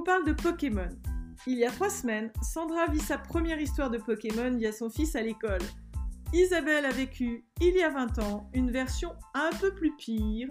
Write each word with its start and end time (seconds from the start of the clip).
vous 0.00 0.06
parle 0.06 0.24
de 0.24 0.32
Pokémon. 0.32 0.88
Il 1.46 1.58
y 1.58 1.66
a 1.66 1.70
trois 1.70 1.90
semaines, 1.90 2.32
Sandra 2.40 2.86
vit 2.86 3.00
sa 3.00 3.18
première 3.18 3.60
histoire 3.60 3.90
de 3.90 3.98
Pokémon 3.98 4.56
via 4.56 4.72
son 4.72 4.88
fils 4.88 5.14
à 5.14 5.20
l'école. 5.20 5.60
Isabelle 6.32 6.86
a 6.86 6.90
vécu, 6.90 7.44
il 7.60 7.76
y 7.76 7.82
a 7.82 7.90
20 7.90 8.18
ans, 8.20 8.48
une 8.54 8.70
version 8.70 9.10
un 9.34 9.50
peu 9.60 9.74
plus 9.74 9.94
pire. 9.96 10.48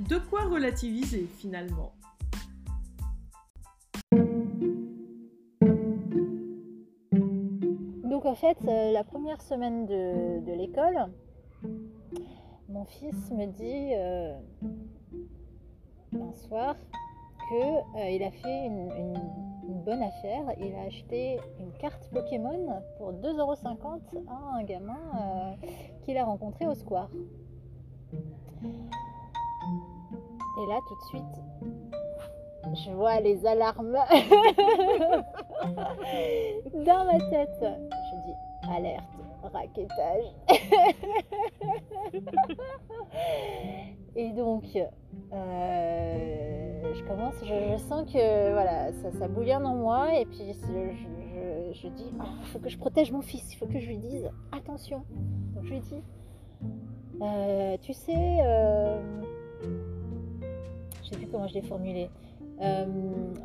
De 0.00 0.18
quoi 0.18 0.42
relativiser 0.42 1.28
finalement? 1.38 1.92
Donc 8.02 8.26
en 8.26 8.34
fait, 8.34 8.58
euh, 8.66 8.90
la 8.90 9.04
première 9.04 9.40
semaine 9.40 9.86
de, 9.86 10.52
l'école, 10.52 11.12
mon 12.68 12.84
fils 12.86 13.30
me 13.30 13.46
dit 13.46 13.92
euh, 13.94 14.34
un 16.20 16.32
soir 16.32 16.74
qu'il 17.50 18.22
a 18.22 18.30
fait 18.30 18.66
une, 18.66 18.90
une- 18.96 19.18
une 19.68 19.80
bonne 19.84 20.02
affaire. 20.02 20.42
Il 20.58 20.74
a 20.74 20.82
acheté 20.86 21.38
une 21.60 21.70
carte 21.78 22.08
Pokémon 22.12 22.82
pour 22.98 23.12
2,50€ 23.12 24.26
à 24.28 24.56
un 24.58 24.62
gamin 24.64 24.98
euh, 25.14 25.52
qu'il 26.04 26.16
a 26.18 26.24
rencontré 26.24 26.66
au 26.66 26.74
square. 26.74 27.08
Et 28.62 28.66
là, 30.68 30.78
tout 30.88 30.94
de 30.96 31.02
suite, 31.08 31.40
je 32.84 32.90
vois 32.92 33.20
les 33.20 33.46
alarmes 33.46 33.92
dans 36.74 37.04
ma 37.04 37.18
tête. 37.30 37.62
Je 37.62 38.16
dis 38.26 38.34
alerte, 38.70 39.04
raquettage. 39.48 40.24
Et 44.16 44.30
donc, 44.32 44.64
euh, 45.32 46.92
je 46.94 47.02
commence, 47.04 47.34
je, 47.44 47.54
je 47.72 47.76
sens 47.78 48.04
que 48.12 48.52
voilà, 48.52 48.92
ça, 48.92 49.10
ça 49.18 49.28
bouillonne 49.28 49.64
en 49.66 49.76
moi. 49.76 50.14
Et 50.18 50.24
puis, 50.26 50.52
je, 50.52 50.92
je- 50.94 51.72
je 51.72 51.88
dis, 51.88 52.12
Ah, 52.18 52.24
il 52.40 52.46
faut 52.48 52.58
que 52.58 52.68
je 52.68 52.76
protège 52.78 53.12
mon 53.12 53.22
fils, 53.22 53.52
il 53.52 53.56
faut 53.56 53.66
que 53.66 53.78
je 53.78 53.86
lui 53.86 53.98
dise 53.98 54.28
attention. 54.52 55.04
Donc, 55.54 55.64
je 55.64 55.70
lui 55.70 55.80
dis, 55.80 56.02
Euh, 57.22 57.76
tu 57.82 57.92
sais, 57.92 58.14
euh, 58.16 58.98
je 61.02 61.10
sais 61.10 61.16
plus 61.16 61.26
comment 61.28 61.46
je 61.46 61.54
l'ai 61.54 61.62
formulé. 61.62 62.10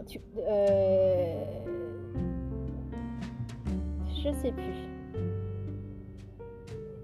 Tu, 0.07 0.19
je 4.23 4.31
sais 4.41 4.51
plus. 4.51 4.94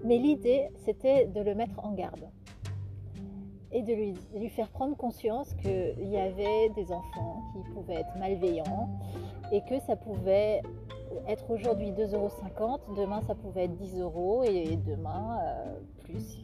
Mais 0.04 0.18
l'idée, 0.18 0.68
c'était 0.84 1.26
de 1.26 1.40
le 1.40 1.54
mettre 1.54 1.84
en 1.84 1.92
garde 1.92 2.28
et 3.72 3.82
de 3.82 3.92
lui, 3.92 4.48
faire 4.50 4.68
prendre 4.68 4.96
conscience 4.96 5.54
qu'il 5.54 6.08
y 6.08 6.18
avait 6.18 6.68
des 6.70 6.92
enfants 6.92 7.42
qui 7.52 7.72
pouvaient 7.72 8.00
être 8.00 8.16
malveillants 8.18 8.90
et 9.50 9.62
que 9.62 9.78
ça 9.80 9.96
pouvait 9.96 10.62
être 11.26 11.50
aujourd'hui 11.50 11.90
2,50€, 11.92 12.96
demain 12.96 13.20
ça 13.26 13.34
pouvait 13.34 13.64
être 13.64 13.76
10 13.76 14.00
euros 14.00 14.44
et 14.44 14.76
demain 14.76 15.38
euh, 15.42 15.78
plus. 16.04 16.38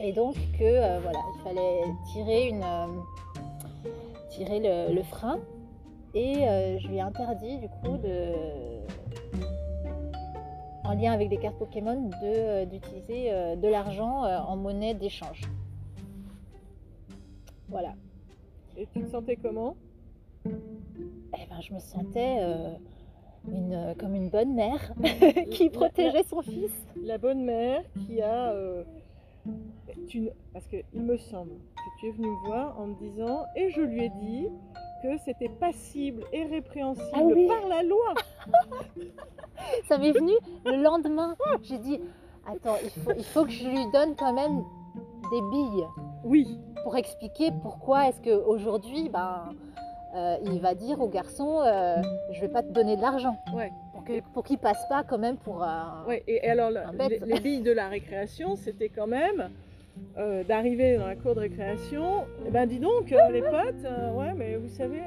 Et 0.00 0.12
donc 0.12 0.34
que 0.58 0.64
euh, 0.64 0.98
voilà, 1.00 1.20
il 1.34 1.42
fallait 1.42 1.82
tirer, 2.12 2.48
une, 2.48 2.64
euh, 2.64 2.86
tirer 4.30 4.60
le, 4.60 4.94
le 4.94 5.02
frein 5.02 5.38
et 6.14 6.44
je 6.78 6.88
lui 6.88 6.96
ai 6.96 7.00
interdit 7.00 7.56
du 7.58 7.68
coup 7.68 7.96
de 7.96 8.32
en 10.84 10.94
lien 10.94 11.12
avec 11.12 11.30
les 11.30 11.36
cartes 11.38 11.58
Pokémon 11.58 12.08
de, 12.08 12.12
euh, 12.24 12.64
d'utiliser 12.64 13.32
euh, 13.32 13.56
de 13.56 13.68
l'argent 13.68 14.24
euh, 14.24 14.38
en 14.38 14.56
monnaie 14.56 14.94
d'échange. 14.94 15.42
Voilà. 17.68 17.94
Et 18.76 18.86
tu 18.92 19.02
te 19.02 19.10
sentais 19.10 19.36
comment? 19.36 19.76
Eh 20.46 21.46
ben, 21.48 21.60
je 21.60 21.72
me 21.72 21.78
sentais 21.78 22.38
euh, 22.40 22.70
une, 23.48 23.94
comme 23.98 24.14
une 24.14 24.28
bonne 24.28 24.54
mère 24.54 24.92
qui 25.50 25.70
protégeait 25.70 26.24
son 26.24 26.42
fils. 26.42 26.72
La 27.02 27.18
bonne 27.18 27.44
mère 27.44 27.82
qui 28.06 28.20
a... 28.20 28.50
euh, 28.52 28.84
tu 30.08 30.28
Parce 30.52 30.66
qu'il 30.68 30.84
me 31.00 31.16
semble 31.16 31.52
que 31.52 32.00
tu 32.00 32.08
es 32.08 32.10
venu 32.12 32.26
me 32.28 32.46
voir 32.46 32.78
en 32.78 32.88
me 32.88 32.94
disant, 32.98 33.44
et 33.56 33.70
je 33.70 33.80
lui 33.80 34.04
ai 34.04 34.10
dit 34.20 34.48
que 35.02 35.18
c'était 35.24 35.48
passible 35.48 36.22
et 36.32 36.44
répréhensible 36.44 37.08
Ah 37.14 37.20
oui. 37.22 37.46
par 37.48 37.68
la 37.68 37.82
loi. 37.82 38.14
Ça 39.88 39.98
m'est 39.98 40.12
venu 40.12 40.32
le 40.64 40.76
lendemain. 40.82 41.36
J'ai 41.62 41.78
dit, 41.78 42.00
attends, 42.46 42.76
il 42.82 42.90
faut, 42.90 43.12
il 43.16 43.24
faut 43.24 43.44
que 43.44 43.50
je 43.50 43.68
lui 43.68 43.90
donne 43.92 44.14
quand 44.16 44.32
même 44.32 44.62
des 45.30 45.40
billes 45.50 45.86
Oui, 46.24 46.58
pour 46.84 46.96
expliquer 46.96 47.50
pourquoi 47.62 48.08
est-ce 48.08 48.20
qu'aujourd'hui, 48.22 49.08
ben, 49.08 49.50
euh, 50.14 50.36
il 50.44 50.60
va 50.60 50.74
dire 50.74 51.00
au 51.00 51.08
garçon, 51.08 51.60
euh, 51.64 51.96
je 52.32 52.40
vais 52.40 52.48
pas 52.48 52.62
te 52.62 52.70
donner 52.72 52.96
de 52.96 53.02
l'argent. 53.02 53.36
ouais. 53.54 53.70
Pour 53.92 54.04
que- 54.04 54.20
pour 54.34 54.42
qu'il 54.42 54.58
passe 54.58 54.84
pas 54.88 55.04
quand 55.04 55.18
même 55.18 55.36
pour 55.36 55.62
un... 55.62 56.04
Ouais, 56.08 56.24
et, 56.26 56.42
alors, 56.48 56.70
le- 56.70 56.84
Un 56.84 56.92
bête. 56.92 57.20
les, 57.24 57.34
les 57.34 57.40
billes 57.40 57.60
de 57.60 57.70
la 57.70 57.86
récréation, 57.88 58.56
c'était 58.56 58.88
quand 58.88 59.06
même 59.06 59.48
euh, 60.18 60.44
d'arriver 60.44 60.96
dans 60.96 61.06
la 61.06 61.16
cour 61.16 61.34
de 61.34 61.40
récréation. 61.40 62.24
Eh 62.46 62.50
ben, 62.50 62.66
dis 62.66 62.78
donc, 62.78 63.12
euh, 63.12 63.30
les 63.30 63.40
potes, 63.40 63.84
euh, 63.84 64.12
ouais, 64.12 64.34
mais 64.36 64.56
vous 64.56 64.68
savez, 64.68 65.00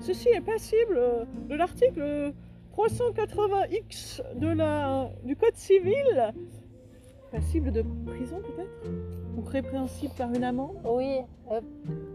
ceci 0.00 0.28
est 0.28 0.40
passible 0.40 1.00
de 1.48 1.54
l'article 1.54 2.32
380X 2.76 4.22
de 4.36 4.48
la, 4.48 5.10
du 5.24 5.36
Code 5.36 5.54
civil. 5.54 6.32
Passible 7.30 7.70
de 7.70 7.84
prison, 8.06 8.40
peut-être? 8.40 8.90
Ou 9.36 9.42
répréhensible 9.42 10.12
par 10.18 10.32
une 10.34 10.42
amende? 10.42 10.80
Oui. 10.84 11.20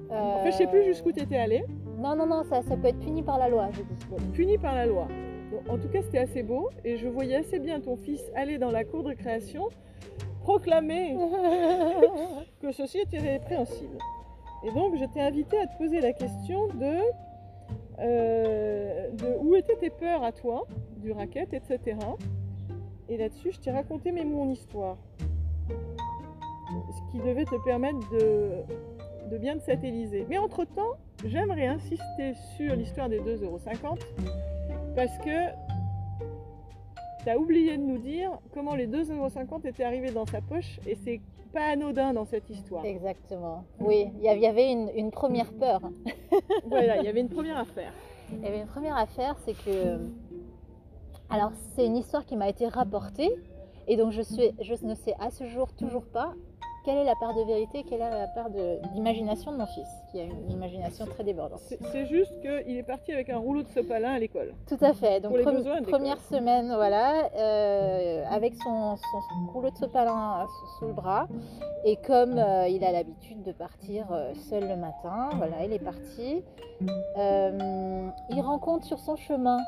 En 0.10 0.44
fait, 0.44 0.52
je 0.52 0.58
sais 0.58 0.68
plus 0.68 0.84
jusqu'où 0.84 1.12
tu 1.14 1.22
étais 1.22 1.38
allé. 1.38 1.64
Non, 1.98 2.16
non, 2.16 2.26
non, 2.26 2.44
ça, 2.44 2.62
ça 2.64 2.76
peut 2.76 2.88
être 2.88 3.00
puni 3.00 3.24
par 3.24 3.40
la 3.40 3.48
loi, 3.48 3.70
je 3.72 3.82
dis. 3.82 4.06
Bon, 4.10 4.18
puni 4.34 4.58
par 4.58 4.76
la 4.76 4.86
loi. 4.86 5.08
En 5.70 5.78
tout 5.78 5.88
cas, 5.88 6.02
c'était 6.02 6.18
assez 6.18 6.44
beau 6.44 6.70
et 6.84 6.98
je 6.98 7.08
voyais 7.08 7.38
assez 7.38 7.60
bien 7.60 7.80
ton 7.80 7.96
fils 7.96 8.22
aller 8.36 8.58
dans 8.58 8.72
la 8.72 8.84
cour 8.84 9.04
de 9.04 9.10
récréation 9.10 9.70
proclamer 10.46 11.18
que 12.62 12.72
ceci 12.72 13.00
était 13.00 13.18
répréhensible. 13.18 13.98
Et 14.64 14.72
donc, 14.72 14.96
je 14.96 15.06
t'ai 15.06 15.22
invité 15.22 15.58
à 15.58 15.66
te 15.66 15.76
poser 15.78 16.02
la 16.02 16.14
question 16.14 16.68
de, 16.68 17.00
euh, 18.00 19.10
de 19.12 19.38
où 19.42 19.56
étaient 19.56 19.76
tes 19.76 19.90
peurs 19.90 20.24
à 20.24 20.32
toi, 20.32 20.68
du 20.98 21.12
racket, 21.12 21.52
etc. 21.54 21.98
Et 23.10 23.18
là-dessus, 23.18 23.52
je 23.54 23.60
t'ai 23.60 23.72
raconté 23.72 24.12
mon 24.12 24.50
histoire. 24.52 24.98
Ce 25.68 27.12
qui 27.12 27.18
devait 27.26 27.46
te 27.46 27.64
permettre 27.64 28.00
de, 28.12 28.64
de 29.32 29.38
bien 29.38 29.58
te 29.58 29.64
satelliser. 29.64 30.28
Mais 30.30 30.38
entre-temps, 30.38 30.94
j'aimerais 31.26 31.68
insister 31.68 32.34
sur 32.56 32.76
l'histoire 32.76 33.10
des 33.10 33.20
2,50€ 33.20 33.98
parce 34.96 35.18
que 35.20 35.65
tu 37.26 37.32
as 37.32 37.40
oublié 37.40 37.78
de 37.78 37.82
nous 37.84 37.98
dire 37.98 38.32
comment 38.54 38.76
les 38.76 38.88
2,50€ 38.88 39.68
étaient 39.68 39.84
arrivés 39.84 40.12
dans 40.12 40.28
sa 40.28 40.42
poche 40.42 40.80
et 40.86 40.96
c'est 40.96 41.20
pas 41.52 41.72
anodin 41.72 42.14
dans 42.14 42.26
cette 42.26 42.50
histoire. 42.50 42.86
Exactement. 42.86 43.66
Oui, 43.80 44.12
il 44.18 44.24
y 44.24 44.48
avait 44.48 44.72
une, 44.72 44.92
une 44.96 45.12
première 45.12 45.52
peur. 45.54 45.82
Voilà, 46.68 46.98
il 46.98 47.06
y 47.06 47.08
avait 47.08 47.22
une 47.22 47.30
première 47.30 47.58
affaire. 47.58 47.92
Il 48.32 48.42
y 48.44 48.48
avait 48.48 48.60
une 48.60 48.68
première 48.68 48.98
affaire, 48.98 49.36
c'est 49.46 49.54
que. 49.54 50.00
Alors, 51.30 51.52
c'est 51.76 51.86
une 51.86 51.96
histoire 51.96 52.26
qui 52.26 52.36
m'a 52.36 52.50
été 52.50 52.68
rapportée, 52.68 53.32
et 53.88 53.98
donc 53.98 54.12
je, 54.12 54.22
suis, 54.22 54.52
je 54.62 54.74
ne 54.86 54.94
sais 54.94 55.16
à 55.20 55.32
ce 55.32 55.46
jour 55.46 55.74
toujours 55.74 56.06
pas 56.06 56.34
quelle 56.86 56.98
est 56.98 57.04
la 57.04 57.16
part 57.16 57.34
de 57.34 57.44
vérité, 57.44 57.84
quelle 57.84 58.02
est 58.02 58.10
la 58.10 58.28
part 58.28 58.50
d'imagination 58.94 59.52
de, 59.52 59.58
mon 59.58 59.66
fils, 59.66 59.88
qui 60.12 60.20
a 60.20 60.24
une 60.24 60.52
imagination 60.52 61.06
très 61.06 61.24
débordante. 61.24 61.60
C'est 61.92 62.06
juste 62.06 62.40
qu'il 62.42 62.78
est 62.78 62.84
parti 62.84 63.12
avec 63.12 63.30
un 63.30 63.38
rouleau 63.38 63.64
de 63.64 63.70
sopalin 63.70 64.14
à 64.14 64.20
l'école. 64.20 64.54
Tout 64.68 64.78
à 64.82 64.94
fait. 64.94 65.20
Donc, 65.20 65.34
première 65.90 66.20
semaine, 66.22 66.68
voilà, 66.76 67.30
euh, 67.36 68.24
avec 68.30 68.54
son, 68.56 68.96
son 68.96 69.52
rouleau 69.52 69.72
de 69.72 69.78
sopalin 69.78 70.46
sous, 70.48 70.80
sous 70.80 70.86
le 70.86 70.94
bras. 70.94 71.28
Et 71.86 71.98
comme 71.98 72.38
euh, 72.38 72.68
il 72.68 72.84
a 72.84 72.92
l'habitude 72.92 73.44
de 73.44 73.52
partir 73.52 74.12
euh, 74.12 74.34
seul 74.50 74.68
le 74.68 74.76
matin, 74.76 75.30
voilà, 75.36 75.64
il 75.64 75.72
est 75.72 75.80
parti. 75.80 76.44
Euh, 77.18 78.10
il 78.32 78.42
rencontre 78.42 78.86
sur 78.86 79.00
son 79.00 79.16
chemin 79.16 79.60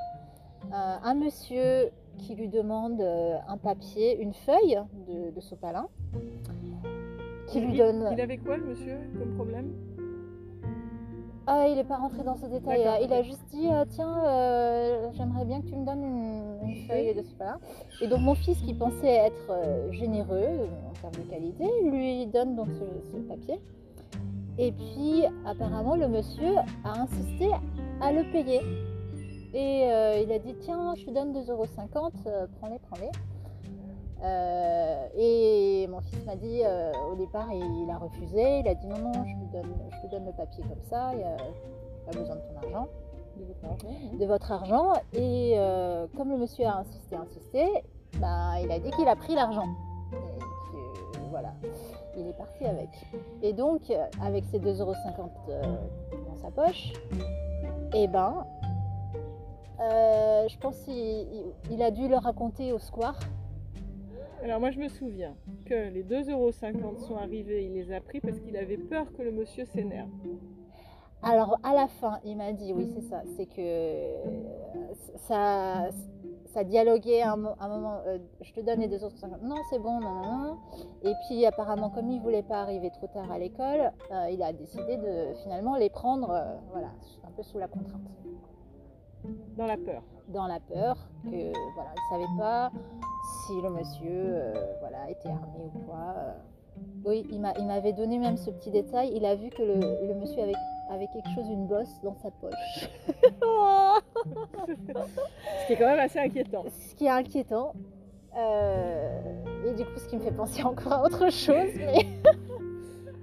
un 0.72 1.14
monsieur 1.14 1.92
qui 2.18 2.36
lui 2.36 2.50
demande 2.50 3.00
un 3.48 3.58
papier, 3.58 4.20
une 4.20 4.34
feuille 4.34 4.80
de, 5.08 5.30
de 5.34 5.40
sopalin, 5.40 5.88
qui 7.48 7.62
lui 7.62 7.74
il, 7.74 7.78
donne. 7.78 8.10
il 8.12 8.22
avait 8.22 8.38
quoi 8.38 8.58
le 8.58 8.66
monsieur 8.66 8.98
comme 9.18 9.36
problème? 9.36 9.74
Ah, 11.50 11.66
il 11.70 11.76
n'est 11.76 11.86
pas 11.86 11.96
rentré 11.96 12.24
dans 12.24 12.36
ce 12.36 12.46
détail. 12.46 12.86
Il 13.04 13.14
a 13.14 13.22
juste 13.22 13.44
dit 13.52 13.70
euh, 13.72 13.86
Tiens, 13.88 14.22
euh, 14.26 15.10
j'aimerais 15.14 15.46
bien 15.46 15.62
que 15.62 15.68
tu 15.68 15.76
me 15.76 15.86
donnes 15.86 16.04
une, 16.04 16.70
une 16.70 16.76
feuille 16.88 17.16
de 17.16 17.22
ce 17.22 17.40
là 17.40 17.58
Et 18.02 18.08
donc, 18.08 18.20
mon 18.20 18.36
fils, 18.36 18.60
qui 18.62 18.74
pensait 18.74 19.08
être 19.08 19.50
euh, 19.50 19.90
généreux 19.94 20.36
euh, 20.36 20.68
en 20.90 21.10
termes 21.10 21.24
de 21.26 21.30
qualité, 21.30 21.66
lui 21.86 22.26
donne 22.28 22.58
donc 22.58 22.68
ce, 22.68 23.12
ce 23.12 23.18
papier. 23.20 23.62
Et 24.58 24.74
puis, 24.74 25.24
apparemment, 25.46 25.96
le 25.96 26.10
monsieur 26.10 26.58
a 26.84 27.00
insisté 27.02 27.50
à 28.02 28.12
le 28.12 28.30
payer. 28.32 28.60
Et 29.54 29.90
euh, 29.90 30.22
il 30.24 30.32
a 30.32 30.40
dit 30.40 30.54
Tiens, 30.60 30.96
je 30.98 31.06
te 31.06 31.12
donne 31.12 31.32
2,50€, 31.34 32.12
euh, 32.28 32.48
prends-les, 32.60 32.80
prends-les. 32.80 33.12
Euh, 34.24 35.08
et 35.16 35.88
mon 35.90 36.02
fils 36.02 36.26
m'a 36.26 36.36
dit, 36.36 36.62
euh, 36.64 36.92
au 37.12 37.16
départ, 37.16 37.48
il, 37.52 37.84
il 37.84 37.90
a 37.92 37.98
refusé. 37.98 38.60
Il 38.60 38.68
a 38.68 38.74
dit 38.76 38.88
non, 38.88 38.98
non, 38.98 39.12
je 39.26 39.34
te 39.46 39.52
donne, 39.52 39.74
je 39.92 40.02
te 40.08 40.12
donne 40.12 40.26
le 40.26 40.32
papier 40.32 40.64
comme 40.64 40.82
ça, 40.90 41.12
il 41.14 41.24
a 41.24 41.38
pas 42.12 42.18
besoin 42.18 42.36
de 42.36 42.42
ton 42.42 42.58
argent. 42.68 42.88
de 43.38 43.44
votre 43.46 43.66
argent. 43.66 44.18
de 44.20 44.26
votre 44.26 44.52
argent. 44.52 44.94
Et 45.14 45.54
euh, 45.58 46.08
comme 46.18 46.30
le 46.32 46.38
monsieur 46.38 46.66
a 46.66 46.78
insisté, 46.78 47.16
insisté, 47.16 47.84
bah, 48.20 48.60
il 48.62 48.72
a 48.72 48.80
dit 48.80 48.90
qu'il 48.92 49.08
a 49.08 49.16
pris 49.16 49.36
l'argent. 49.36 49.68
Et 50.14 50.40
que, 51.18 51.20
voilà, 51.30 51.54
il 52.18 52.26
est 52.28 52.38
parti 52.38 52.66
avec. 52.66 52.90
Et 53.44 53.54
donc, 53.54 53.82
avec 54.24 54.46
ses 54.46 54.60
2,50€ 54.60 55.30
euh, 55.50 55.62
dans 56.28 56.36
sa 56.42 56.50
poche, 56.50 56.94
et 57.94 58.08
ben, 58.08 58.46
je 59.80 60.58
pense 60.60 60.76
qu'il 60.80 60.94
il- 60.96 61.54
il 61.72 61.82
a 61.84 61.92
dû 61.92 62.08
le 62.08 62.18
raconter 62.18 62.72
au 62.74 62.80
square. 62.80 63.20
Alors 64.44 64.60
moi 64.60 64.72
je 64.72 64.80
me 64.80 64.88
souviens 64.88 65.36
que 65.66 65.90
les 65.90 66.04
2,50€ 66.04 67.00
sont 67.08 67.16
arrivés, 67.18 67.66
il 67.66 67.74
les 67.74 67.92
a 67.92 68.00
pris 68.00 68.22
parce 68.22 68.40
qu'il 68.40 68.56
avait 68.56 68.78
peur 68.78 69.12
que 69.14 69.22
le 69.24 69.32
monsieur 69.32 69.66
s'énerve. 69.66 70.10
Alors 71.24 71.58
à 71.64 71.74
la 71.74 71.88
fin, 71.88 72.20
il 72.24 72.38
m'a 72.38 72.54
dit, 72.54 72.72
oui 72.72 72.88
c'est 72.94 73.02
ça, 73.02 73.24
c'est 73.36 73.48
que 73.48 74.14
ça, 75.28 75.90
ça 76.46 76.64
dialoguait 76.64 77.24
un, 77.24 77.44
un 77.60 77.68
moment, 77.68 77.98
euh, 78.06 78.20
je 78.42 78.54
te 78.54 78.60
donne 78.60 78.80
les 78.80 78.88
250, 78.88 79.42
non 79.42 79.56
c'est 79.72 79.80
bon, 79.80 80.00
non, 80.00 80.22
non, 80.22 80.38
non. 80.38 80.58
Et 81.04 81.14
puis 81.28 81.44
apparemment 81.46 81.90
comme 81.90 82.12
il 82.12 82.22
voulait 82.22 82.44
pas 82.44 82.62
arriver 82.62 82.92
trop 82.92 83.08
tard 83.08 83.32
à 83.32 83.40
l'école, 83.40 83.92
euh, 84.12 84.30
il 84.32 84.44
a 84.44 84.54
décidé 84.54 84.98
de 84.98 85.34
finalement 85.42 85.76
les 85.76 85.90
prendre, 85.90 86.30
euh, 86.30 86.56
voilà, 86.72 86.92
un 87.26 87.32
peu 87.32 87.42
sous 87.42 87.58
la 87.58 87.68
contrainte. 87.68 88.02
Dans 89.58 89.66
la 89.66 89.78
peur. 89.78 90.04
Dans 90.30 90.48
la 90.48 90.60
peur 90.60 90.96
que 91.24 91.30
voilà, 91.76 91.92
il 91.96 92.10
savait 92.12 92.38
pas 92.38 92.72
si 93.46 93.62
le 93.62 93.70
monsieur 93.70 94.10
euh, 94.12 94.54
voilà, 94.82 95.10
était 95.10 95.30
armé 95.30 95.70
ou 95.74 95.80
quoi. 95.80 96.14
euh. 96.18 96.32
Oui, 97.06 97.26
il 97.32 97.40
m'a- 97.42 97.54
il 97.58 97.66
m'avait 97.66 97.94
donné 97.94 98.20
même 98.20 98.38
ce 98.38 98.52
petit 98.52 98.70
détail. 98.72 99.12
Il 99.16 99.26
a 99.26 99.36
vu 99.36 99.50
que 99.50 99.64
le, 99.64 99.76
le 100.08 100.14
monsieur 100.14 100.44
avait, 100.44 100.54
avait 100.92 101.08
quelque 101.08 101.30
chose, 101.34 101.48
une 101.50 101.66
bosse 101.66 102.00
dans 102.04 102.14
sa 102.16 102.30
poche. 102.30 102.90
Ce 104.68 105.68
qui 105.68 105.74
est 105.74 105.78
quand 105.78 105.86
même 105.88 106.00
assez 106.00 106.20
inquiétant. 106.20 106.66
ce 106.90 106.96
qui 106.96 107.06
est 107.06 107.10
inquiétant. 107.10 107.74
Euh, 108.38 109.20
et 109.66 109.74
du 109.74 109.84
coup, 109.86 109.98
ce 109.98 110.08
qui 110.08 110.16
me 110.18 110.22
fait 110.22 110.32
penser 110.32 110.64
encore 110.64 110.94
à 110.94 111.04
autre 111.04 111.32
chose. 111.32 111.72
Mais 111.78 112.06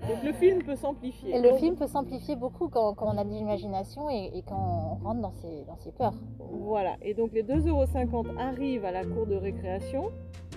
Donc 0.09 0.23
le 0.23 0.33
film 0.33 0.63
peut 0.63 0.77
s'amplifier. 0.77 1.35
et 1.37 1.41
le 1.41 1.55
film 1.55 1.77
peut 1.77 1.87
s'amplifier 1.87 2.37
beaucoup 2.37 2.69
quand, 2.69 2.95
quand 2.95 3.07
on 3.15 3.17
a 3.19 3.25
de 3.25 3.31
l'imagination 3.31 4.11
et, 4.11 4.31
et 4.35 4.43
quand 4.43 4.99
on 5.03 5.05
rentre 5.07 5.21
dans 5.21 5.33
ses, 5.33 5.65
dans 5.67 5.77
ses 5.79 5.93
peurs. 5.93 6.15
Voilà, 6.51 6.97
et 7.03 7.15
donc 7.15 7.33
les 7.33 7.43
2,50€ 7.43 8.37
arrivent 8.39 8.85
à 8.85 8.93
la 8.93 9.05
cour 9.05 9.27
de 9.27 9.35
récréation 9.35 10.11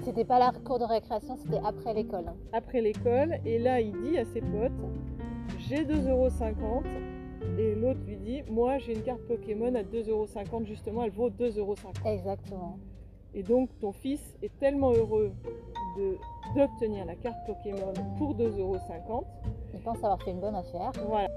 C'était 0.03 0.25
pas 0.25 0.39
la 0.39 0.51
cour 0.51 0.79
de 0.79 0.83
récréation, 0.83 1.38
c'était 1.38 1.61
après 1.63 1.94
l'école. 1.94 2.25
après 2.51 2.81
l'école, 2.81 3.35
et 3.45 3.57
là 3.57 3.79
il 3.79 3.94
dit 4.01 4.17
à 4.17 4.25
ses 4.25 4.41
potes 4.41 4.71
J'ai 5.59 5.85
2,50€ 5.85 6.83
et 7.57 7.73
l'autre 7.75 7.99
lui 8.05 8.17
dit 8.17 8.41
Moi 8.49 8.77
j'ai 8.79 8.94
une 8.95 9.01
carte 9.03 9.21
Pokémon 9.21 9.73
à 9.75 9.83
2,50€ 9.83 10.65
justement, 10.65 11.03
elle 11.03 11.11
vaut 11.11 11.29
2,50€. 11.29 12.05
Exactement. 12.05 12.77
Et 13.33 13.44
donc 13.44 13.69
ton 13.79 13.94
fils 13.94 14.35
est 14.44 14.51
tellement 14.59 14.91
heureux 14.91 15.31
d'obtenir 16.55 17.05
la 17.05 17.15
carte 17.15 17.38
Pokémon 17.45 17.94
pour 18.17 18.35
2,50€. 18.35 19.23
Il 19.73 19.79
pense 19.81 19.97
avoir 19.97 20.21
fait 20.21 20.31
une 20.31 20.39
bonne 20.39 20.55
affaire. 20.55 20.91
Voilà. 21.07 21.27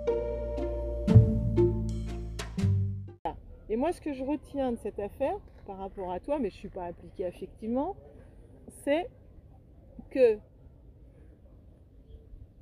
Et 3.68 3.76
moi, 3.76 3.92
ce 3.92 4.00
que 4.00 4.12
je 4.12 4.24
retiens 4.24 4.72
de 4.72 4.76
cette 4.76 4.98
affaire, 4.98 5.36
par 5.66 5.78
rapport 5.78 6.10
à 6.10 6.18
toi, 6.18 6.38
mais 6.38 6.50
je 6.50 6.56
ne 6.56 6.58
suis 6.58 6.68
pas 6.68 6.86
impliquée 6.86 7.26
affectivement, 7.26 7.94
c'est 8.84 9.08
que 10.10 10.38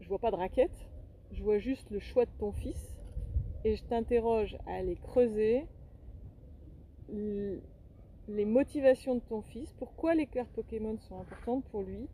je 0.01 0.09
vois 0.09 0.19
pas 0.19 0.31
de 0.31 0.37
raquette, 0.37 0.89
je 1.33 1.43
vois 1.43 1.59
juste 1.59 1.91
le 1.91 2.01
choix 2.01 2.27
de 2.27 2.31
ton 2.39 2.53
fils, 2.53 2.95
et 3.65 3.77
je 3.77 3.85
t'interroge 3.85 4.57
à 4.67 4.75
aller 4.75 4.97
creuser 4.97 5.67
les 8.29 8.45
motivations 8.45 9.15
de 9.15 9.21
ton 9.21 9.43
fils, 9.43 9.73
pourquoi 9.79 10.15
les 10.15 10.27
cartes 10.27 10.51
Pokémon 10.51 10.97
sont 10.99 11.19
importantes 11.19 11.65
pour 11.71 11.83
lui, 11.83 12.09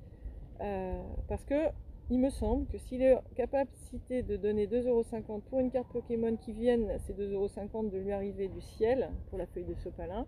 euh, 0.60 1.02
parce 1.28 1.44
que 1.44 1.68
il 2.10 2.18
me 2.18 2.28
semble 2.28 2.66
que 2.66 2.76
s'il 2.76 3.02
est 3.02 3.16
capacité 3.34 4.22
de 4.22 4.36
donner 4.36 4.66
2,50€ 4.66 5.40
pour 5.42 5.58
une 5.60 5.70
carte 5.70 5.88
Pokémon 5.90 6.36
qui 6.36 6.52
vienne, 6.52 6.98
ces 7.06 7.14
2,50€ 7.14 7.90
de 7.90 7.98
lui 7.98 8.12
arriver 8.12 8.48
du 8.48 8.60
ciel 8.60 9.10
pour 9.30 9.38
la 9.38 9.46
feuille 9.46 9.64
de 9.64 9.74
sopalin, 9.74 10.26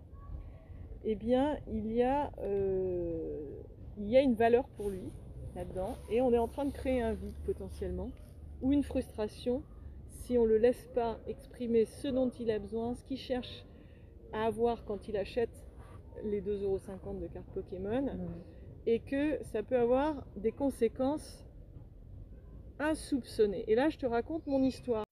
eh 1.05 1.15
bien 1.15 1.57
il 1.67 1.91
y 1.93 2.01
a, 2.01 2.31
euh, 2.41 3.61
il 3.97 4.09
y 4.09 4.17
a 4.17 4.21
une 4.21 4.33
valeur 4.33 4.67
pour 4.69 4.89
lui 4.89 5.11
là-dedans 5.55 5.95
et 6.09 6.19
on 6.19 6.33
est 6.33 6.37
en 6.39 6.47
train 6.47 6.65
de 6.65 6.71
créer 6.71 7.01
un 7.01 7.13
vide 7.13 7.35
potentiellement 7.45 8.09
ou 8.61 8.73
une 8.73 8.83
frustration 8.83 9.61
si 10.07 10.37
on 10.37 10.43
ne 10.43 10.49
le 10.49 10.57
laisse 10.57 10.89
pas 10.95 11.19
exprimer 11.27 11.85
ce 11.85 12.07
dont 12.07 12.29
il 12.39 12.49
a 12.49 12.57
besoin, 12.57 12.95
ce 12.95 13.03
qu'il 13.03 13.17
cherche 13.17 13.65
à 14.33 14.45
avoir 14.45 14.83
quand 14.83 15.07
il 15.07 15.15
achète 15.15 15.66
les 16.25 16.41
2,50€ 16.41 17.19
de 17.19 17.27
cartes 17.27 17.47
Pokémon 17.53 18.05
et 18.85 18.99
que 18.99 19.43
ça 19.43 19.63
peut 19.63 19.77
avoir 19.77 20.25
des 20.37 20.51
conséquences 20.51 21.43
insoupçonnées. 22.79 23.63
Et 23.67 23.75
là, 23.75 23.89
je 23.89 23.97
te 23.97 24.05
raconte 24.05 24.45
mon 24.47 24.61
histoire. 24.63 25.03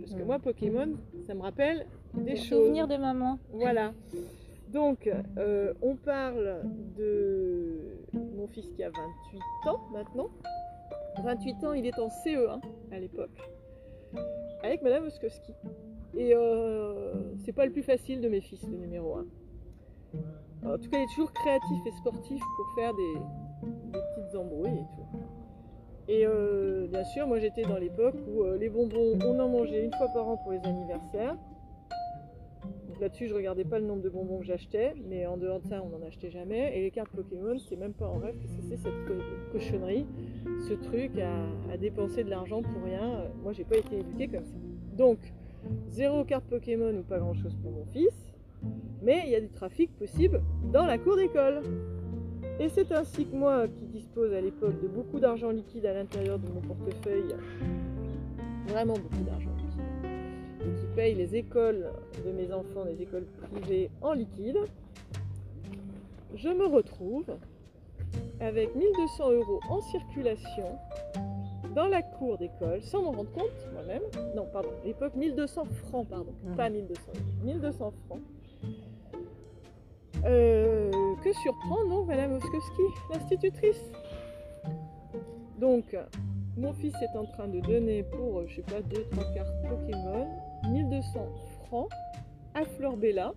Parce 0.00 0.14
que 0.14 0.22
moi, 0.22 0.38
Pokémon, 0.38 0.94
ça 1.26 1.34
me 1.34 1.42
rappelle 1.42 1.86
des 2.14 2.22
Des 2.32 2.36
choses. 2.36 2.64
souvenirs 2.64 2.88
de 2.88 2.96
maman. 2.96 3.38
Voilà. 3.52 3.92
Donc, 4.72 5.08
euh, 5.38 5.72
on 5.82 5.94
parle 5.96 6.62
de 6.96 7.98
mon 8.14 8.46
fils 8.48 8.68
qui 8.72 8.82
a 8.82 8.90
28 8.90 9.70
ans 9.70 9.80
maintenant. 9.92 10.30
28 11.22 11.64
ans, 11.64 11.72
il 11.72 11.86
est 11.86 11.98
en 11.98 12.08
CE1 12.08 12.60
à 12.92 12.98
l'époque, 12.98 13.30
avec 14.62 14.82
Madame 14.82 15.04
Oskowski. 15.06 15.52
Et 16.16 16.32
euh, 16.34 17.12
c'est 17.44 17.52
pas 17.52 17.66
le 17.66 17.72
plus 17.72 17.82
facile 17.82 18.20
de 18.20 18.28
mes 18.28 18.40
fils, 18.40 18.66
le 18.68 18.76
numéro 18.76 19.16
1. 19.16 19.26
En 20.66 20.78
tout 20.78 20.88
cas, 20.88 20.98
il 20.98 21.02
est 21.02 21.14
toujours 21.14 21.32
créatif 21.32 21.86
et 21.86 21.90
sportif 21.92 22.40
pour 22.56 22.74
faire 22.74 22.92
des, 22.94 23.92
petites 23.92 24.34
embrouilles 24.34 24.78
et 24.78 24.96
tout. 24.96 25.18
Et 26.08 26.26
euh, 26.26 26.86
bien 26.86 27.04
sûr, 27.04 27.26
moi 27.26 27.38
j'étais 27.38 27.62
dans 27.62 27.78
l'époque 27.78 28.14
où 28.28 28.44
euh, 28.44 28.56
les 28.56 28.68
bonbons, 28.68 29.18
on 29.24 29.38
en 29.38 29.48
mangeait 29.48 29.84
une 29.84 29.92
fois 29.92 30.08
par 30.08 30.26
an 30.28 30.36
pour 30.36 30.52
les 30.52 30.60
anniversaires. 30.60 31.36
Donc 32.88 33.00
là-dessus, 33.00 33.26
je 33.28 33.34
regardais 33.34 33.64
pas 33.64 33.78
le 33.78 33.86
nombre 33.86 34.02
de 34.02 34.08
bonbons 34.08 34.38
que 34.38 34.46
j'achetais, 34.46 34.94
mais 35.08 35.26
en 35.26 35.36
dehors 35.36 35.60
de 35.60 35.66
ça, 35.66 35.82
on 35.82 35.88
n'en 35.88 36.04
achetait 36.06 36.30
jamais. 36.30 36.78
Et 36.78 36.82
les 36.82 36.90
cartes 36.90 37.10
Pokémon, 37.10 37.58
c'est 37.58 37.76
même 37.76 37.92
pas 37.92 38.06
en 38.06 38.18
rêve 38.18 38.38
que 38.38 38.46
c'est 38.48 38.76
cette 38.76 39.04
co- 39.06 39.52
cochonnerie, 39.52 40.06
ce 40.68 40.74
truc 40.74 41.18
à, 41.18 41.72
à 41.72 41.76
dépenser 41.76 42.24
de 42.24 42.30
l'argent 42.30 42.62
pour 42.62 42.82
rien. 42.84 43.24
Moi, 43.42 43.52
j'ai 43.52 43.64
pas 43.64 43.76
été 43.76 43.98
éduquée 43.98 44.28
comme 44.28 44.46
ça. 44.46 44.56
Donc, 44.96 45.18
zéro 45.88 46.24
carte 46.24 46.44
Pokémon 46.44 46.92
ou 46.96 47.02
pas 47.02 47.18
grand-chose 47.18 47.54
pour 47.62 47.72
mon 47.72 47.84
fils, 47.86 48.14
mais 49.02 49.22
il 49.26 49.32
y 49.32 49.34
a 49.34 49.40
du 49.40 49.48
trafic 49.48 49.96
possible 49.96 50.42
dans 50.72 50.84
la 50.84 50.98
cour 50.98 51.16
d'école. 51.16 51.62
Et 52.58 52.68
c'est 52.68 52.90
ainsi 52.92 53.26
que 53.26 53.36
moi, 53.36 53.68
qui 53.68 53.84
dispose 53.84 54.32
à 54.32 54.40
l'époque 54.40 54.80
de 54.80 54.88
beaucoup 54.88 55.20
d'argent 55.20 55.50
liquide 55.50 55.86
à 55.86 55.92
l'intérieur 55.92 56.38
de 56.38 56.48
mon 56.48 56.60
portefeuille, 56.60 57.34
vraiment 58.68 58.94
beaucoup 58.94 59.24
d'argent 59.24 59.50
liquide, 59.58 59.80
et 60.62 60.80
qui 60.80 60.86
paye 60.94 61.14
les 61.14 61.36
écoles 61.36 61.86
de 62.24 62.32
mes 62.32 62.52
enfants, 62.52 62.84
les 62.86 63.02
écoles 63.02 63.26
privées 63.42 63.90
en 64.00 64.14
liquide, 64.14 64.58
je 66.34 66.48
me 66.48 66.66
retrouve 66.66 67.26
avec 68.40 68.74
1200 68.74 69.32
euros 69.32 69.60
en 69.68 69.80
circulation 69.80 70.64
dans 71.76 71.86
la 71.88 72.00
cour 72.02 72.38
d'école, 72.38 72.80
sans 72.82 73.02
m'en 73.02 73.12
rendre 73.12 73.30
compte 73.32 73.50
moi-même. 73.74 74.00
Non, 74.34 74.46
pardon, 74.50 74.70
à 74.82 74.86
l'époque 74.86 75.14
1200 75.14 75.64
francs, 75.86 76.08
pardon, 76.08 76.32
Mhm. 76.44 76.56
pas 76.56 76.70
1200 76.70 77.02
euros, 77.14 77.44
1200 77.44 77.92
francs. 78.06 78.20
Euh, 80.24 80.90
que 81.22 81.32
surprend 81.34 81.84
donc 81.86 82.08
Madame 82.08 82.32
Oskowski, 82.32 82.82
l'institutrice. 83.12 83.92
Donc, 85.58 85.94
mon 86.56 86.72
fils 86.72 86.94
est 87.02 87.16
en 87.16 87.26
train 87.26 87.46
de 87.46 87.60
donner 87.60 88.02
pour, 88.04 88.38
euh, 88.40 88.46
je 88.48 88.56
sais 88.56 88.62
pas, 88.62 88.80
2-3 88.80 89.24
cartes 89.34 89.52
Pokémon, 89.68 90.26
1200 90.70 91.26
francs 91.66 91.90
à 92.54 92.64
Fleur 92.64 92.96
Bella, 92.96 93.34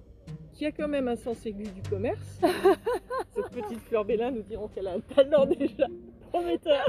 qui 0.54 0.66
a 0.66 0.72
quand 0.72 0.88
même 0.88 1.10
un 1.10 1.18
sens 1.18 1.46
aigu 1.46 1.64
du 1.66 1.82
commerce. 1.90 2.40
Cette 3.36 3.50
petite 3.50 3.80
Fleur 3.82 4.06
Bella, 4.06 4.32
nous 4.32 4.44
dirons 4.44 4.70
qu'elle 4.70 4.88
a 4.88 4.94
un 4.94 5.02
talent 5.02 5.46
déjà 5.46 5.88
prometteur. 6.32 6.86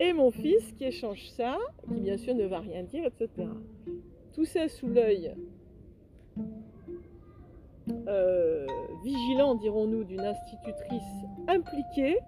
Et 0.00 0.12
mon 0.12 0.30
fils 0.30 0.72
qui 0.78 0.84
échange 0.84 1.28
ça, 1.36 1.58
qui 1.88 2.00
bien 2.00 2.16
sûr 2.16 2.34
ne 2.34 2.46
va 2.46 2.60
rien 2.60 2.82
dire, 2.84 3.04
etc. 3.04 3.28
Tout 4.32 4.44
ça 4.44 4.68
sous 4.68 4.88
l'œil 4.88 5.34
euh, 8.06 8.66
vigilant, 9.02 9.54
dirons-nous, 9.54 10.04
d'une 10.04 10.20
institutrice 10.20 11.24
impliquée. 11.48 12.18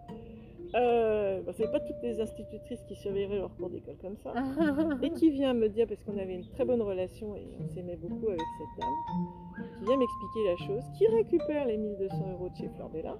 Euh, 0.76 1.40
bah, 1.42 1.52
c'est 1.56 1.70
pas 1.70 1.80
toutes 1.80 2.00
les 2.02 2.20
institutrices 2.20 2.82
qui 2.86 2.94
surveilleraient 2.94 3.38
leur 3.38 3.54
cours 3.56 3.70
d'école 3.70 3.96
comme 4.00 4.16
ça. 4.18 4.32
Et 5.02 5.10
qui 5.10 5.30
vient 5.30 5.52
me 5.52 5.68
dire, 5.68 5.86
parce 5.86 6.02
qu'on 6.04 6.16
avait 6.18 6.34
une 6.34 6.48
très 6.50 6.64
bonne 6.64 6.82
relation 6.82 7.34
et 7.34 7.46
on 7.60 7.68
s'aimait 7.68 7.96
beaucoup 7.96 8.28
avec 8.28 8.40
cette 8.40 8.80
dame, 8.80 9.66
qui 9.78 9.84
vient 9.84 9.96
m'expliquer 9.96 10.44
la 10.46 10.56
chose, 10.56 10.82
qui 10.96 11.06
récupère 11.08 11.66
les 11.66 11.76
1200 11.76 12.16
euros 12.32 12.48
de 12.50 12.56
chez 12.56 12.68
Fleur 12.68 12.88
Bella 12.88 13.16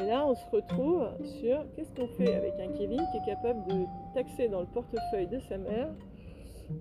Et 0.00 0.06
là, 0.06 0.26
on 0.26 0.34
se 0.34 0.46
retrouve 0.50 1.02
sur 1.40 1.64
qu'est-ce 1.74 1.92
qu'on 1.92 2.06
fait 2.08 2.34
avec 2.34 2.54
un 2.58 2.72
Kevin 2.72 3.00
qui 3.10 3.18
est 3.18 3.26
capable 3.26 3.66
de 3.68 3.84
taxer 4.14 4.48
dans 4.48 4.60
le 4.60 4.66
portefeuille 4.66 5.26
de 5.26 5.38
sa 5.40 5.58
mère 5.58 5.88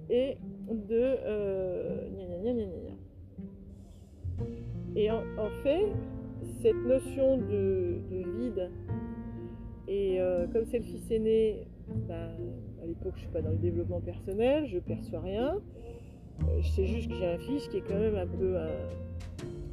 et 0.10 0.38
de. 0.70 1.18
Euh, 1.26 2.10
gna 2.12 2.54
gna 2.54 2.54
gna. 2.54 2.70
Et 4.96 5.12
en, 5.12 5.22
fait, 5.64 5.92
cette 6.62 6.76
notion 6.76 7.38
de, 7.38 8.00
de 8.10 8.40
vide, 8.40 8.72
et 9.88 10.22
euh, 10.22 10.48
comme 10.48 10.66
c'est 10.66 10.80
le 10.80 10.86
fils 10.86 11.12
aîné, 11.12 11.68
bah, 12.08 12.30
à 12.82 12.86
l'époque 12.86 13.14
je 13.16 13.22
suis 13.22 13.30
pas 13.30 13.42
dans 13.42 13.52
le 13.52 13.58
développement 13.58 14.00
personnel, 14.00 14.66
je 14.68 14.80
perçois 14.80 15.20
rien. 15.20 15.58
Euh, 16.44 16.62
je 16.62 16.70
sais 16.70 16.86
juste 16.86 17.10
que 17.10 17.16
j'ai 17.16 17.28
un 17.28 17.38
fils 17.38 17.68
qui 17.68 17.78
est 17.78 17.82
quand 17.82 18.00
même 18.00 18.16
un 18.16 18.28
peu 18.28 18.56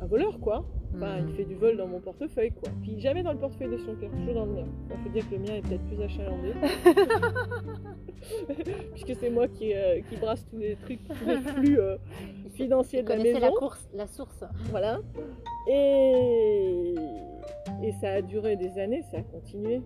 un 0.01 0.07
voleur, 0.07 0.41
quoi. 0.41 0.65
Enfin, 0.95 1.19
il 1.27 1.35
fait 1.35 1.45
du 1.45 1.55
vol 1.55 1.77
dans 1.77 1.87
mon 1.87 2.01
portefeuille, 2.01 2.53
quoi. 2.53 2.71
Puis 2.83 2.99
jamais 3.01 3.23
dans 3.23 3.33
le 3.33 3.39
portefeuille 3.39 3.71
de 3.71 3.77
son 3.79 3.95
père, 3.95 4.11
toujours 4.11 4.35
dans 4.35 4.47
le 4.47 4.53
mien. 4.53 4.67
Il 4.91 4.97
faut 5.03 5.09
dire 5.11 5.29
que 5.29 5.35
le 5.35 5.41
mien 5.41 5.57
est 5.57 5.63
peut-être 5.63 5.85
plus 5.85 6.01
achalandé. 6.03 6.55
Puisque 8.93 9.15
c'est 9.21 9.31
moi 9.31 9.47
qui, 9.49 9.75
euh, 9.75 10.01
qui 10.09 10.17
brasse 10.17 10.47
tous 10.51 10.59
les 10.59 10.77
trucs, 10.77 11.01
tous 11.07 11.29
les 11.29 11.37
flux 11.37 11.81
euh, 11.81 11.99
financiers 12.55 13.03
de 13.03 13.09
la 13.11 13.17
maison. 13.17 13.41
la 13.41 13.51
course, 13.51 13.89
la 13.95 14.07
source. 14.07 14.45
Voilà. 14.71 15.01
Et... 15.69 16.95
et 17.83 17.93
ça 18.01 18.13
a 18.13 18.23
duré 18.23 18.57
des 18.57 18.79
années, 18.79 19.03
ça 19.11 19.19
a 19.19 19.23
continué. 19.23 19.83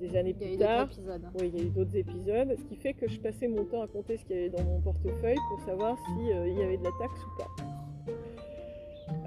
Des 0.00 0.16
années 0.16 0.32
plus 0.32 0.56
tard, 0.56 0.88
oui, 1.40 1.50
il 1.52 1.58
y 1.58 1.60
a 1.60 1.64
eu 1.64 1.70
d'autres 1.70 1.96
épisodes, 1.96 2.54
ce 2.56 2.62
qui 2.64 2.76
fait 2.76 2.94
que 2.94 3.08
je 3.08 3.18
passais 3.18 3.48
mon 3.48 3.64
temps 3.64 3.82
à 3.82 3.88
compter 3.88 4.16
ce 4.16 4.24
qu'il 4.24 4.36
y 4.36 4.38
avait 4.38 4.48
dans 4.48 4.62
mon 4.62 4.80
portefeuille 4.80 5.40
pour 5.50 5.60
savoir 5.66 5.96
s'il 6.06 6.28
y 6.28 6.62
avait 6.62 6.76
de 6.76 6.84
la 6.84 6.92
taxe 7.00 7.20
ou 7.24 7.30
pas. 7.36 7.48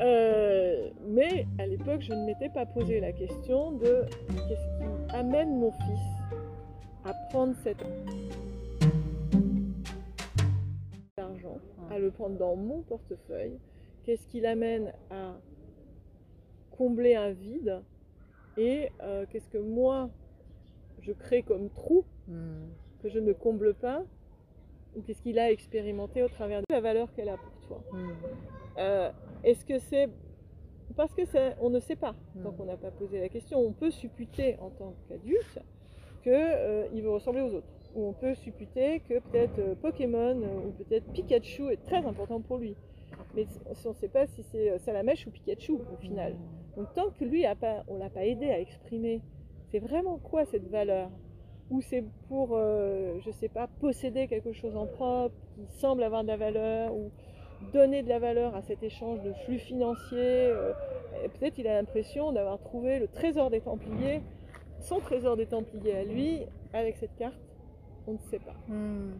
Euh, 0.01 0.89
mais 1.07 1.45
à 1.59 1.67
l'époque, 1.67 2.01
je 2.01 2.13
ne 2.13 2.25
m'étais 2.25 2.49
pas 2.49 2.65
posé 2.65 2.99
la 2.99 3.11
question 3.11 3.71
de 3.73 4.05
qu'est-ce 4.27 4.77
qui 4.77 5.15
amène 5.15 5.59
mon 5.59 5.71
fils 5.71 6.33
à 7.05 7.13
prendre 7.29 7.55
cet 7.63 7.77
argent, 11.17 11.57
à 11.91 11.99
le 11.99 12.11
prendre 12.11 12.37
dans 12.37 12.55
mon 12.55 12.81
portefeuille, 12.81 13.59
qu'est-ce 14.03 14.25
qui 14.27 14.39
l'amène 14.39 14.91
à 15.11 15.35
combler 16.71 17.15
un 17.15 17.31
vide 17.31 17.81
et 18.57 18.89
euh, 19.01 19.25
qu'est-ce 19.29 19.49
que 19.49 19.59
moi 19.59 20.09
je 20.99 21.11
crée 21.11 21.43
comme 21.43 21.69
trou 21.69 22.03
Hmm. 22.27 22.69
que 23.01 23.09
je 23.09 23.19
ne 23.19 23.33
comble 23.33 23.73
pas 23.73 24.03
ou 24.95 25.01
qu'est-ce 25.01 25.21
qu'il 25.21 25.39
a 25.39 25.51
expérimenté 25.51 26.21
au 26.23 26.27
travers 26.29 26.59
de 26.61 26.65
la 26.69 26.79
valeur 26.79 27.11
qu'elle 27.13 27.29
a 27.29 27.37
pour 27.37 27.67
toi. 27.67 27.83
Hmm. 27.91 28.09
Euh, 28.77 29.11
Est-ce 29.43 29.65
que 29.65 29.77
c'est 29.79 30.09
parce 30.95 31.13
que 31.13 31.23
c'est, 31.25 31.55
on 31.61 31.69
ne 31.69 31.79
sait 31.79 31.95
pas 31.95 32.13
tant 32.43 32.51
Mm. 32.51 32.55
qu'on 32.57 32.65
n'a 32.65 32.77
pas 32.77 32.91
posé 32.91 33.19
la 33.21 33.29
question. 33.29 33.59
On 33.59 33.71
peut 33.71 33.91
supputer 33.91 34.57
en 34.59 34.69
tant 34.69 34.93
qu'adulte 35.07 35.59
qu'il 36.23 37.01
veut 37.01 37.09
ressembler 37.09 37.41
aux 37.41 37.53
autres. 37.55 37.67
Ou 37.95 38.05
on 38.07 38.13
peut 38.13 38.33
supputer 38.35 38.99
que 39.07 39.19
peut-être 39.19 39.59
euh, 39.59 39.75
Pokémon 39.75 40.41
euh, 40.41 40.67
ou 40.67 40.71
peut-être 40.83 41.05
Pikachu 41.11 41.71
est 41.71 41.83
très 41.83 42.05
important 42.05 42.39
pour 42.41 42.57
lui. 42.57 42.75
Mais 43.35 43.45
on 43.85 43.89
ne 43.89 43.93
sait 43.93 44.07
pas 44.07 44.27
si 44.27 44.43
c'est 44.43 44.69
euh, 44.71 44.77
Salamèche 44.79 45.27
ou 45.27 45.31
Pikachu 45.31 45.73
au 45.73 45.97
final. 45.97 46.35
Donc 46.77 46.93
tant 46.93 47.09
que 47.09 47.25
lui, 47.25 47.45
a 47.45 47.55
pas, 47.55 47.83
on 47.87 47.95
ne 47.95 47.99
l'a 47.99 48.09
pas 48.09 48.25
aidé 48.25 48.49
à 48.49 48.59
exprimer, 48.59 49.21
c'est 49.71 49.79
vraiment 49.79 50.17
quoi 50.17 50.45
cette 50.45 50.67
valeur? 50.69 51.09
Ou 51.69 51.81
c'est 51.81 52.03
pour, 52.27 52.49
euh, 52.53 53.17
je 53.19 53.31
sais 53.31 53.47
pas, 53.49 53.67
posséder 53.79 54.27
quelque 54.27 54.51
chose 54.51 54.75
en 54.75 54.85
propre 54.87 55.35
qui 55.55 55.65
semble 55.79 56.03
avoir 56.03 56.23
de 56.23 56.27
la 56.27 56.37
valeur 56.37 56.93
ou 56.93 57.11
donner 57.73 58.03
de 58.03 58.09
la 58.09 58.19
valeur 58.19 58.55
à 58.55 58.61
cet 58.61 58.83
échange 58.83 59.21
de 59.21 59.33
flux 59.45 59.59
financiers. 59.59 60.17
euh, 60.51 60.73
Peut-être 61.39 61.57
il 61.57 61.67
a 61.67 61.75
l'impression 61.75 62.31
d'avoir 62.31 62.59
trouvé 62.59 62.99
le 62.99 63.07
trésor 63.07 63.49
des 63.49 63.61
Templiers, 63.61 64.21
son 64.79 64.99
trésor 64.99 65.35
des 65.37 65.45
Templiers 65.45 65.95
à 65.97 66.03
lui, 66.03 66.39
avec 66.73 66.95
cette 66.97 67.15
carte, 67.17 67.39
on 68.07 68.13
ne 68.13 68.17
sait 68.29 68.39
pas. 68.39 68.55
Hmm. 68.67 69.11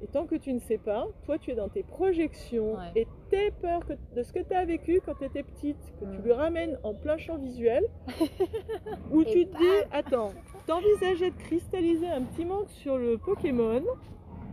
Et 0.00 0.06
tant 0.06 0.26
que 0.26 0.36
tu 0.36 0.52
ne 0.52 0.60
sais 0.60 0.78
pas, 0.78 1.08
toi 1.24 1.38
tu 1.38 1.50
es 1.50 1.54
dans 1.56 1.68
tes 1.68 1.82
projections 1.82 2.74
Ouais. 2.74 2.92
et 2.94 3.06
tes 3.30 3.50
peurs 3.50 3.84
que- 3.84 3.94
de 4.14 4.22
ce 4.22 4.32
que 4.32 4.38
tu 4.40 4.54
as 4.54 4.64
vécu 4.64 5.00
quand 5.04 5.14
tu 5.14 5.24
étais 5.24 5.42
petite, 5.42 5.76
que 5.98 6.04
tu 6.04 6.18
Mm. 6.18 6.22
lui 6.22 6.32
ramènes 6.32 6.78
en 6.84 6.94
plein 6.94 7.16
champ 7.16 7.36
visuel, 7.36 7.84
où 9.10 9.22
Et 9.22 9.24
tu 9.24 9.46
te 9.46 9.56
dis, 9.56 9.84
attends, 9.90 10.30
t'envisageais 10.66 11.30
de 11.30 11.36
cristalliser 11.36 12.06
un 12.08 12.22
petit 12.22 12.44
manque 12.44 12.68
sur 12.70 12.96
le 12.96 13.18
Pokémon, 13.18 13.82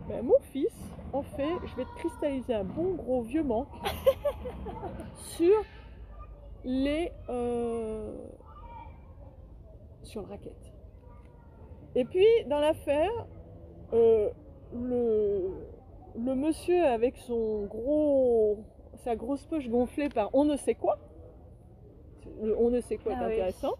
ben, 0.08 0.22
mon 0.24 0.38
fils, 0.52 0.74
en 1.16 1.22
fait, 1.22 1.54
je 1.66 1.76
vais 1.76 1.84
te 1.84 1.94
cristalliser 1.96 2.54
un 2.54 2.64
bon 2.64 2.94
gros 2.94 3.22
vieux 3.22 3.42
manque 3.42 3.68
sur 5.14 5.64
les... 6.64 7.10
euh, 7.28 8.12
sur 10.02 10.22
le 10.22 10.28
racket. 10.28 10.72
Et 11.94 12.04
puis, 12.04 12.26
dans 12.46 12.60
l'affaire, 12.60 13.10
euh, 13.92 14.30
le, 14.74 15.50
le 16.16 16.34
monsieur 16.34 16.84
avec 16.84 17.16
son 17.16 17.64
gros, 17.66 18.58
sa 18.96 19.16
grosse 19.16 19.46
poche 19.46 19.68
gonflée 19.68 20.08
par 20.08 20.30
on 20.34 20.44
ne 20.44 20.56
sait 20.56 20.74
quoi, 20.74 20.98
le 22.42 22.56
on 22.58 22.70
ne 22.70 22.80
sait 22.80 22.98
quoi 22.98 23.14
Ah 23.16 23.22
est 23.22 23.26
oui. 23.26 23.32
intéressant. 23.34 23.74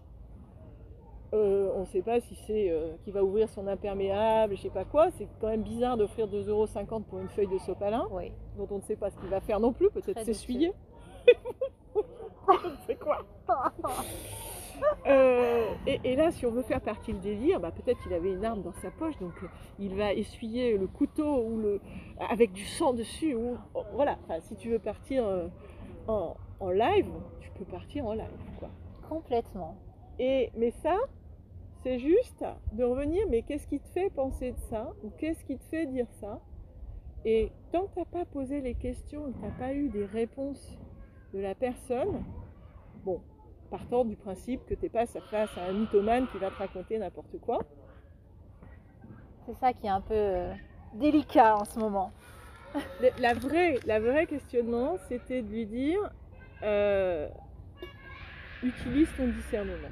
Euh, 1.33 1.69
on 1.75 1.81
ne 1.81 1.85
sait 1.85 2.01
pas 2.01 2.21
si 2.21 2.35
c'est 2.47 2.69
euh, 2.69 2.93
qu'il 3.03 3.11
va 3.13 3.21
ouvrir 3.23 3.49
son 3.49 3.67
imperméable, 3.67 4.55
je 4.55 4.61
sais 4.61 4.69
pas 4.69 4.85
quoi. 4.85 5.11
C'est 5.11 5.27
quand 5.41 5.47
même 5.47 5.63
bizarre 5.63 5.97
d'offrir 5.97 6.27
2,50€ 6.27 7.03
pour 7.03 7.19
une 7.19 7.27
feuille 7.29 7.47
de 7.47 7.57
sopalin, 7.57 8.07
Oui. 8.11 8.31
dont 8.57 8.67
on 8.71 8.77
ne 8.77 8.81
sait 8.81 8.95
pas 8.95 9.09
ce 9.09 9.17
qu'il 9.17 9.29
va 9.29 9.41
faire 9.41 9.59
non 9.59 9.73
plus, 9.73 9.89
peut-être 9.89 10.21
s'essuyer. 10.23 10.71
c'est 12.85 12.95
quoi 12.99 13.25
Euh, 15.07 15.65
et, 15.87 15.99
et 16.03 16.15
là, 16.15 16.31
si 16.31 16.45
on 16.45 16.51
veut 16.51 16.61
faire 16.61 16.81
partie 16.81 17.11
le 17.11 17.17
délire, 17.17 17.59
bah, 17.59 17.71
peut-être 17.71 17.99
qu'il 18.03 18.13
avait 18.13 18.31
une 18.31 18.45
arme 18.45 18.61
dans 18.61 18.73
sa 18.73 18.91
poche, 18.91 19.17
donc 19.17 19.33
euh, 19.41 19.47
il 19.79 19.95
va 19.95 20.13
essuyer 20.13 20.77
le 20.77 20.85
couteau 20.85 21.41
ou 21.45 21.57
le, 21.57 21.81
avec 22.29 22.51
du 22.53 22.63
sang 22.63 22.93
dessus. 22.93 23.33
Ou, 23.33 23.57
oh, 23.73 23.83
voilà, 23.93 24.17
Enfin, 24.23 24.39
si 24.41 24.55
tu 24.55 24.69
veux 24.69 24.77
partir 24.77 25.23
en, 26.07 26.35
en 26.59 26.69
live, 26.69 27.07
tu 27.39 27.49
peux 27.57 27.65
partir 27.65 28.05
en 28.05 28.13
live. 28.13 28.27
Quoi. 28.59 28.69
Complètement. 29.09 29.75
Et, 30.19 30.51
mais 30.55 30.69
ça, 30.69 30.95
c'est 31.83 31.99
juste 31.99 32.43
de 32.73 32.83
revenir, 32.83 33.25
mais 33.29 33.41
qu'est-ce 33.41 33.67
qui 33.67 33.79
te 33.79 33.87
fait 33.89 34.09
penser 34.09 34.51
de 34.51 34.59
ça 34.69 34.93
Ou 35.03 35.09
qu'est-ce 35.17 35.43
qui 35.45 35.57
te 35.57 35.63
fait 35.65 35.85
dire 35.85 36.07
ça? 36.19 36.39
Et 37.25 37.51
tant 37.71 37.83
que 37.83 37.93
tu 37.93 37.99
n'as 37.99 38.05
pas 38.05 38.25
posé 38.25 38.61
les 38.61 38.73
questions, 38.73 39.31
que 39.31 39.37
tu 39.37 39.41
n'as 39.41 39.51
pas 39.51 39.73
eu 39.73 39.89
des 39.89 40.05
réponses 40.05 40.77
de 41.33 41.39
la 41.39 41.55
personne, 41.55 42.23
bon, 43.03 43.21
partant 43.69 44.05
du 44.05 44.15
principe 44.15 44.65
que 44.65 44.73
tu 44.73 44.83
n'es 44.83 44.89
pas 44.89 45.05
face 45.05 45.57
à 45.57 45.65
un 45.65 45.73
mythomane 45.73 46.27
qui 46.29 46.37
va 46.37 46.49
te 46.49 46.55
raconter 46.55 46.97
n'importe 46.97 47.39
quoi, 47.41 47.59
C'est 49.45 49.55
ça 49.55 49.73
qui 49.73 49.87
est 49.87 49.89
un 49.89 50.01
peu 50.01 50.13
euh, 50.13 50.53
délicat 50.93 51.57
en 51.57 51.65
ce 51.65 51.79
moment. 51.79 52.11
la 53.19 53.33
vraie, 53.33 53.79
la 53.85 53.99
vraie 53.99 54.25
questionnement, 54.25 54.97
c'était 55.07 55.41
de 55.41 55.49
lui 55.49 55.65
dire 55.65 55.99
euh, 56.63 57.29
utilise 58.63 59.09
ton 59.15 59.27
discernement. 59.27 59.89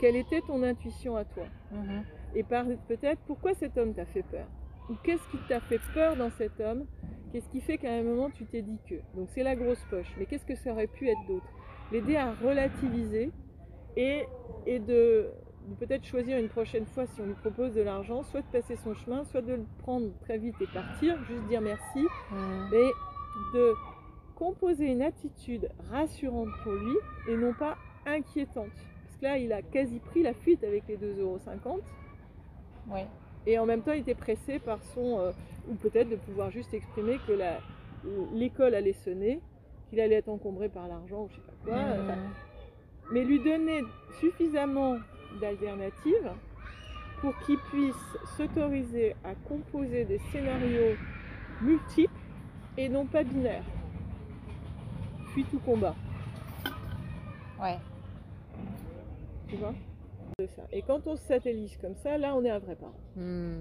Quelle 0.00 0.16
était 0.16 0.40
ton 0.40 0.62
intuition 0.62 1.14
à 1.16 1.24
toi 1.24 1.44
Mhm. 1.72 2.02
et 2.34 2.42
par 2.42 2.64
peut-être 2.88 3.20
pourquoi 3.26 3.54
cet 3.54 3.76
homme 3.78 3.92
t'a 3.94 4.06
fait 4.06 4.22
peur 4.22 4.46
ou 4.88 4.94
qu'est-ce 5.04 5.26
qui 5.30 5.36
t'a 5.48 5.60
fait 5.60 5.80
peur 5.94 6.16
dans 6.16 6.30
cet 6.30 6.58
homme 6.60 6.86
qu'est-ce 7.32 7.48
qui 7.50 7.60
fait 7.60 7.76
qu'à 7.78 7.92
un 7.92 8.02
moment 8.02 8.30
tu 8.30 8.44
t'es 8.46 8.62
dit 8.62 8.78
que 8.88 8.96
donc 9.14 9.28
c'est 9.30 9.42
la 9.44 9.54
grosse 9.56 9.82
poche 9.90 10.10
mais 10.18 10.26
qu'est-ce 10.26 10.46
que 10.46 10.54
ça 10.56 10.72
aurait 10.72 10.86
pu 10.88 11.08
être 11.08 11.24
d'autre 11.28 11.46
l'aider 11.92 12.16
à 12.16 12.32
relativiser 12.34 13.30
et, 13.96 14.24
et 14.66 14.78
de, 14.78 15.30
de 15.68 15.74
peut-être 15.78 16.04
choisir 16.04 16.38
une 16.38 16.48
prochaine 16.48 16.86
fois 16.86 17.06
si 17.06 17.20
on 17.20 17.26
lui 17.26 17.34
propose 17.34 17.74
de 17.74 17.82
l'argent 17.82 18.22
soit 18.22 18.40
de 18.42 18.46
passer 18.50 18.76
son 18.76 18.94
chemin 18.94 19.24
soit 19.24 19.42
de 19.42 19.54
le 19.54 19.64
prendre 19.78 20.08
très 20.20 20.38
vite 20.38 20.54
et 20.60 20.66
partir 20.68 21.16
juste 21.24 21.44
dire 21.48 21.60
merci 21.60 22.06
Hmm. 22.30 22.68
mais 22.72 22.88
de 23.54 23.74
composer 24.36 24.86
une 24.86 25.02
attitude 25.02 25.68
rassurante 25.90 26.48
pour 26.62 26.72
lui 26.72 26.96
et 27.28 27.36
non 27.36 27.52
pas 27.52 27.76
inquiétante. 28.06 28.70
Là, 29.22 29.36
il 29.38 29.52
a 29.52 29.60
quasi 29.62 29.98
pris 29.98 30.22
la 30.22 30.32
fuite 30.32 30.64
avec 30.64 30.84
les 30.88 30.96
2,50€ 30.96 31.80
Oui. 32.90 33.00
et 33.46 33.58
en 33.58 33.66
même 33.66 33.82
temps, 33.82 33.92
il 33.92 34.00
était 34.00 34.14
pressé 34.14 34.58
par 34.58 34.82
son. 34.82 35.18
euh, 35.20 35.32
ou 35.68 35.74
peut-être 35.74 36.08
de 36.08 36.16
pouvoir 36.16 36.50
juste 36.50 36.72
exprimer 36.72 37.18
que 37.26 37.32
la- 37.32 37.58
l'école 38.32 38.74
allait 38.74 38.94
sonner, 38.94 39.40
qu'il 39.88 40.00
allait 40.00 40.16
être 40.16 40.30
encombré 40.30 40.70
par 40.70 40.88
l'argent 40.88 41.24
ou 41.24 41.28
je 41.28 41.34
sais 41.34 41.42
pas 41.42 41.52
quoi. 41.64 41.74
Enfin, 42.02 42.16
mais 43.12 43.22
lui 43.24 43.38
donner 43.40 43.82
suffisamment 44.20 44.96
d'alternatives 45.38 46.32
pour 47.20 47.38
qu'il 47.40 47.58
puisse 47.70 48.16
s'autoriser 48.38 49.14
à 49.22 49.34
composer 49.34 50.06
des 50.06 50.18
scénarios 50.32 50.96
multiples 51.60 52.10
et 52.78 52.88
non 52.88 53.04
pas 53.04 53.22
binaires. 53.22 53.64
Fuite 55.34 55.52
ou 55.52 55.58
combat, 55.58 55.94
Ouais. 57.60 57.76
Tu 59.50 59.56
vois. 59.56 59.74
Et 60.72 60.82
quand 60.82 61.06
on 61.06 61.16
se 61.16 61.22
satellise 61.24 61.76
comme 61.78 61.96
ça, 61.96 62.16
là 62.16 62.34
on 62.34 62.44
est 62.44 62.50
un 62.50 62.58
vrai 62.58 62.76
parent. 62.76 62.98
Hmm. 63.16 63.60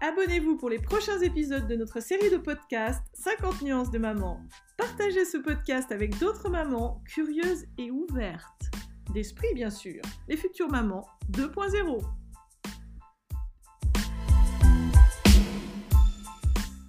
Abonnez-vous 0.00 0.56
pour 0.56 0.68
les 0.68 0.80
prochains 0.80 1.20
épisodes 1.20 1.68
de 1.68 1.76
notre 1.76 2.00
série 2.00 2.30
de 2.30 2.38
podcasts 2.38 3.04
50 3.14 3.62
nuances 3.62 3.90
de 3.92 3.98
maman. 3.98 4.40
Partagez 4.76 5.24
ce 5.24 5.38
podcast 5.38 5.92
avec 5.92 6.18
d'autres 6.18 6.50
mamans 6.50 7.00
curieuses 7.06 7.66
et 7.78 7.92
ouvertes. 7.92 8.64
D'esprit 9.14 9.54
bien 9.54 9.70
sûr, 9.70 10.02
les 10.28 10.36
futures 10.36 10.70
mamans 10.70 11.06
2.0. 11.30 12.02